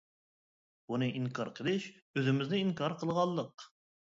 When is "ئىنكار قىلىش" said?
1.19-1.85